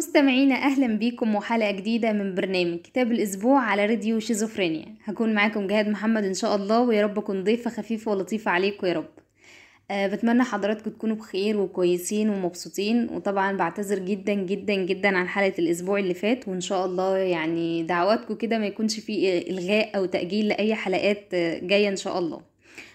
[0.00, 4.94] مستمعينا أهلا بيكم وحلقة جديدة من برنامج كتاب الأسبوع على راديو شيزوفرينيا.
[5.04, 8.92] هكون معاكم جهاد محمد إن شاء الله ويا رب أكون ضيفة خفيفة ولطيفة عليكم يا
[8.92, 9.08] رب.
[9.90, 15.98] أه بتمنى حضراتكم تكونوا بخير وكويسين ومبسوطين وطبعا بعتذر جدا جدا جدا عن حلقة الأسبوع
[15.98, 20.74] اللي فات وإن شاء الله يعني دعواتكم كده ما يكونش في إلغاء أو تأجيل لأي
[20.74, 22.49] حلقات جاية إن شاء الله.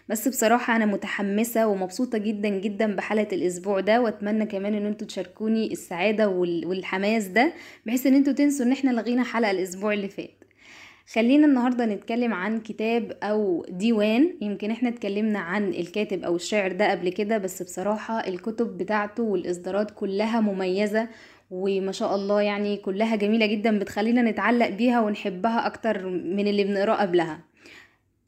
[0.09, 5.71] بس بصراحة أنا متحمسة ومبسوطة جدا جدا بحلقة الأسبوع ده وأتمنى كمان إن أنتوا تشاركوني
[5.71, 7.53] السعادة والحماس ده
[7.85, 10.43] بحيث إن أنتوا تنسوا إن إحنا لغينا حلقة الأسبوع اللي فات.
[11.13, 14.33] خلينا النهاردة نتكلم عن كتاب أو ديوان.
[14.41, 19.91] يمكن إحنا اتكلمنا عن الكاتب أو الشاعر ده قبل كده بس بصراحة الكتب بتاعته والإصدارات
[19.91, 21.07] كلها مميزة
[21.51, 26.95] وما شاء الله يعني كلها جميلة جدا بتخلينا نتعلق بيها ونحبها أكتر من اللي بنقراه
[26.95, 27.39] قبلها.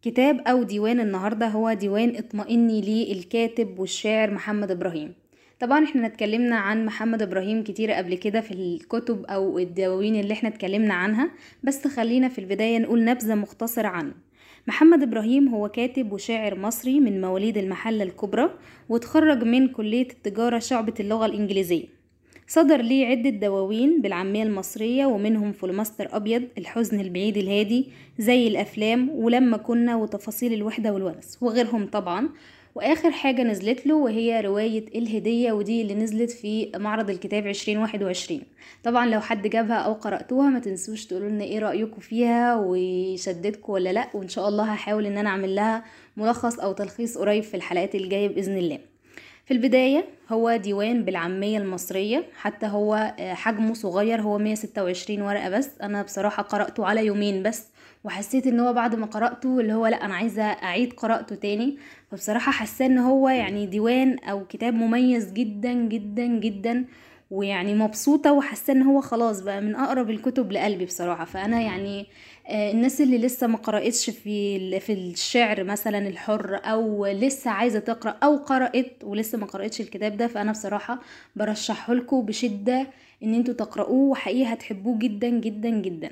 [0.01, 5.13] كتاب أو ديوان النهاردة هو ديوان اطمئني لي الكاتب والشاعر محمد إبراهيم.
[5.59, 10.49] طبعا إحنا اتكلمنا عن محمد إبراهيم كتير قبل كده في الكتب أو الدواوين اللي إحنا
[10.49, 11.31] اتكلمنا عنها
[11.63, 14.13] بس خلينا في البداية نقول نبذة مختصرة عنه.
[14.67, 18.49] محمد إبراهيم هو كاتب وشاعر مصري من مواليد المحلة الكبرى
[18.89, 21.96] وتخرج من كلية التجارة شعبة اللغة الإنجليزية.
[22.47, 27.87] صدر ليه عدة دواوين بالعامية المصرية ومنهم فيلم استر أبيض الحزن البعيد الهادي
[28.19, 32.29] زي الأفلام ولما كنا وتفاصيل الوحدة والونس وغيرهم طبعا.
[32.75, 38.41] وآخر حاجة نزلت له وهي رواية الهدية ودي اللي نزلت في معرض الكتاب 2021
[38.83, 43.93] طبعا لو حد جابها أو قرأتوها ما تنسوش تقولوا لنا إيه رأيكم فيها وشدتكم ولا
[43.93, 44.07] لأ.
[44.13, 45.83] وإن شاء الله هحاول إن أنا أعمل لها
[46.17, 48.79] ملخص أو تلخيص قريب في الحلقات الجاية بإذن الله.
[49.47, 55.69] في البداية هو ديوان بالعامية المصرية حتى هو حجمه صغير هو 126 ورقة بس.
[55.81, 57.67] أنا بصراحة قرأته على يومين بس
[58.03, 61.77] وحسيت إن هو بعد ما قرأته اللي هو لأ أنا عايزة أعيد قراءته تاني.
[62.11, 66.85] فبصراحة حاسة إن هو يعني ديوان أو كتاب مميز جدا جدا جدا.
[67.31, 71.25] ويعني مبسوطة وحاسة إن هو خلاص بقى من أقرب الكتب لقلبي بصراحة.
[71.25, 72.05] فأنا يعني
[72.49, 78.37] الناس اللي لسه ما قرأتش في في الشعر مثلا الحر أو لسه عايزة تقرأ أو
[78.37, 80.99] قرأت ولسه ما قرأتش الكتاب ده فأنا بصراحة
[81.35, 82.87] برشحه لكم بشدة
[83.23, 86.09] إن أنتوا تقرأوه وحقيقي هتحبوه جدا جدا جدا.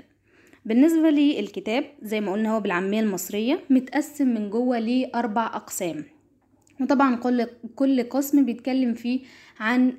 [0.65, 6.03] بالنسبة للكتاب زي ما قلنا هو بالعامية المصرية متقسم من جوه لأربع أقسام.
[6.81, 9.19] وطبعا كل كل قسم بيتكلم فيه
[9.59, 9.91] عن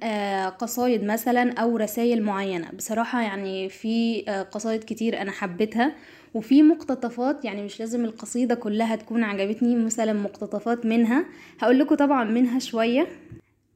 [0.58, 2.70] قصايد مثلا أو رسائل معينة.
[2.70, 4.22] بصراحة يعني في
[4.52, 5.92] قصايد كتير أنا حبيتها
[6.34, 11.24] وفي مقتطفات يعني مش لازم القصيدة كلها تكون عجبتني مثلا مقتطفات منها.
[11.60, 13.06] هقول لكم طبعا منها شوية.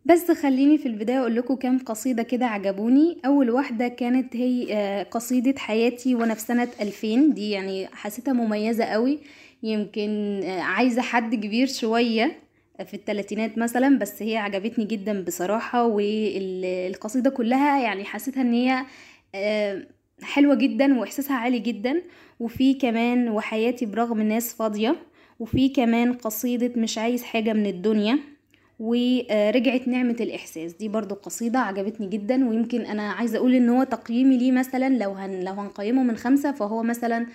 [0.05, 3.19] بس خليني في البداية أقول لكم كام قصيدة كده عجبوني.
[3.27, 9.19] أول واحدة كانت هي قصيدة حياتي وأنا في سنة 2000 دي يعني حسيتها مميزة قوي.
[9.63, 12.50] يمكن عايزة حد كبير شوية.
[12.85, 18.85] في الثلاثينات مثلا بس هي عجبتني جدا بصراحة والقصيدة كلها يعني حسيتها إن هي
[20.23, 22.03] حلوة جدا وإحساسها عالي جدا.
[22.41, 24.97] وفي كمان وحياتي برغم الناس فاضية
[25.41, 28.19] وفي كمان قصيدة مش عايز حاجة من الدنيا
[28.79, 30.73] ورجعت نعمة الإحساس.
[30.73, 35.11] دي برضو قصيدة عجبتني جدا ويمكن أنا عايزة أقول إن هو تقييمي ليه مثلا لو
[35.13, 37.27] هن لو هنقيمه من خمسة فهو مثلا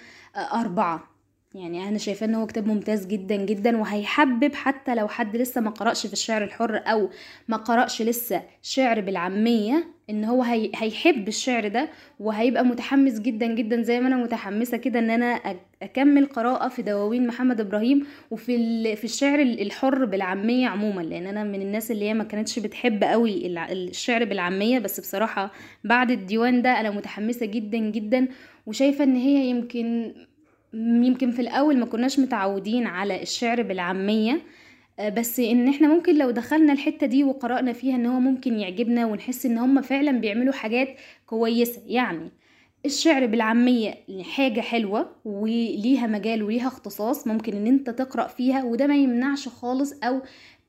[0.53, 1.14] أربعة.
[1.55, 5.69] يعني أنا شايفاه إن هو كتاب ممتاز جدا جدا وهيحبب حتى لو حد لسه ما
[5.69, 7.09] قرأش في الشعر الحر أو
[7.47, 11.89] ما قرأش لسه شعر بالعامية إن هو هي هيحب الشعر ده
[12.19, 17.27] وهيبقى متحمس جدا جدا زي ما أنا متحمسة كده إن أنا أكمل قراءة في دواوين
[17.27, 22.23] محمد إبراهيم وفي في الشعر الحر بالعامية عموما لأن أنا من الناس اللي هي ما
[22.23, 25.51] كانتش بتحب قوي الشعر بالعامية بس بصراحة
[25.83, 28.27] بعد الديوان ده أنا متحمسة جدا جدا
[28.65, 30.13] وشايفة إن هي يمكن
[30.75, 34.41] يمكن في الأول ما كناش متعودين على الشعر بالعامية
[35.17, 39.45] بس إن إحنا ممكن لو دخلنا الحتة دي وقرأنا فيها إن هو ممكن يعجبنا ونحس
[39.45, 40.87] إن هم فعلا بيعملوا حاجات
[41.25, 42.31] كويسة يعني
[42.85, 48.95] الشعر بالعامية حاجة حلوة وليها مجال وليها اختصاص ممكن إن أنت تقرأ فيها وده ما
[48.95, 50.21] يمنعش خالص أو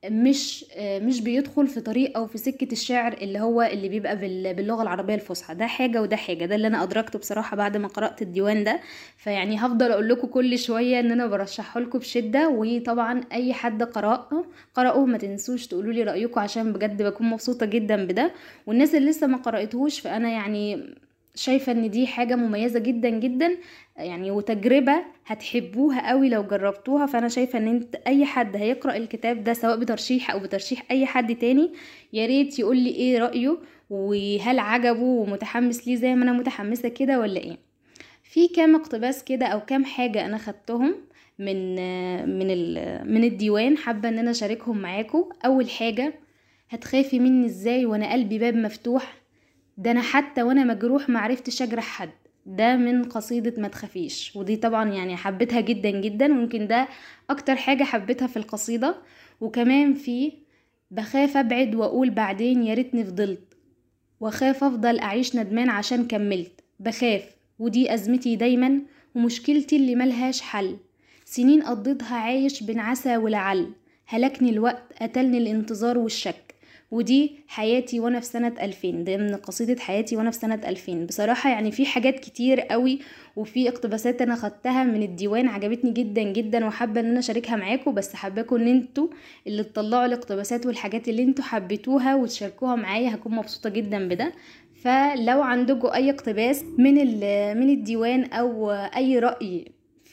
[0.05, 4.15] مش مش بيدخل في طريق أو في سكة الشعر اللي هو اللي بيبقى
[4.53, 5.55] باللغة العربية الفصحى.
[5.55, 6.45] ده حاجة وده حاجة.
[6.45, 8.79] ده اللي أنا أدركته بصراحة بعد ما قرأت الديوان ده.
[9.17, 12.49] فيعني هفضل أقول لكم كل شوية إن أنا برشحه لكم بشدة.
[12.49, 14.45] وطبعا أي حد قرأه
[14.75, 18.33] قرأوه ما تنسوش تقولوا لي رأيكم عشان بجد بكون مبسوطة جدا بده.
[18.67, 20.95] والناس اللي لسه ما قرأتهوش فأنا يعني
[21.37, 23.57] شايفة إن دي حاجة مميزة جدا جدا
[23.97, 27.05] يعني وتجربة هتحبوها قوي لو جربتوها.
[27.05, 31.35] فأنا شايفة إن أنت أي حد هيقرأ الكتاب ده سواء بترشيح أو بترشيح أي حد
[31.35, 31.71] تاني
[32.13, 33.57] يا ريت يقول لي إيه رأيه
[33.89, 37.57] وهل عجبه ومتحمس ليه زي ما أنا متحمسة كده ولا إيه.
[38.23, 40.95] في كام اقتباس كده أو كام حاجة أنا خدتهم
[41.39, 41.75] من
[42.39, 42.47] من
[43.13, 46.13] من الديوان حابة إن أنا أشاركهم معاكم أول حاجة
[46.69, 49.13] هتخافي مني إزاي وأنا قلبي باب مفتوح؟
[49.77, 52.09] ده أنا حتى وأنا مجروح معرفتش أجرح حد.
[52.45, 54.35] ده من قصيدة ما تخافيش.
[54.35, 56.87] ودي طبعا يعني حبيتها جدا جدا ويمكن ده
[57.29, 58.95] أكتر حاجة حبيتها في القصيدة.
[59.41, 60.31] وكمان في
[60.91, 63.53] بخاف أبعد وأقول بعدين يا ريتني فضلت.
[64.19, 66.61] وأخاف أفضل أعيش ندمان عشان كملت.
[66.79, 67.35] بخاف.
[67.59, 68.81] ودي أزمتي دايما
[69.15, 70.77] ومشكلتي اللي ملهاش حل.
[71.25, 73.71] سنين قضيتها عايش بين عسى ولعل.
[74.05, 76.55] هلكني الوقت قتلني الانتظار والشك.
[76.91, 81.49] ودي حياتي وأنا في سنة 2000 ده من قصيدة حياتي وأنا في سنة 2000 بصراحة
[81.49, 82.99] يعني في حاجات كتير قوي
[83.35, 88.15] وفي اقتباسات أنا خدتها من الديوان عجبتني جدا جدا وحابة إن أنا أشاركها معاكم بس
[88.15, 89.07] حباكم إن أنتوا
[89.47, 94.31] اللي تطلعوا الاقتباسات والحاجات اللي أنتوا حبيتوها وتشاركوها معايا هكون مبسوطة جدا بده.
[94.83, 96.93] فلو عندكم أي اقتباس من
[97.57, 99.65] من الديوان أو أي رأي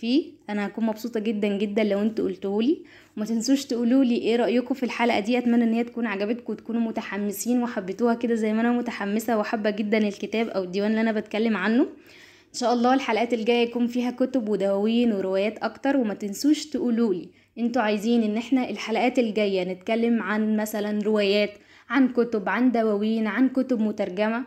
[0.05, 0.25] فيه.
[0.51, 2.79] أنا هكون مبسوطة جدا جدا لو أنتوا قلتولي
[3.17, 5.39] وما تنسوش تقولولي إيه رأيكم في الحلقة دي.
[5.39, 9.99] أتمنى إن هي تكون عجبتكم وتكونوا متحمسين وحبيتوها كده زي ما أنا متحمسة وحابة جدا
[9.99, 11.83] الكتاب أو الديوان اللي أنا بتكلم عنه.
[11.83, 15.97] إن شاء الله الحلقات الجاية يكون فيها كتب ودواوين وروايات أكتر.
[15.97, 17.29] وما تنسوش تقولولي
[17.59, 21.51] أنتوا عايزين إن إحنا الحلقات الجاية نتكلم عن مثلا روايات
[21.89, 24.45] عن كتب عن دواوين عن كتب مترجمة.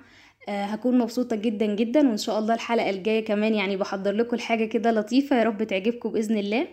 [0.50, 4.92] هكون مبسوطة جدا جدا وإن شاء الله الحلقة الجاية كمان يعني بحضر لكم الحاجة كده
[4.92, 6.68] لطيفة يا رب تعجبكم بإذن الله.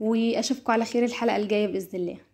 [0.00, 2.27] وأشوفكم على خير الحلقة الجاية بإذن الله.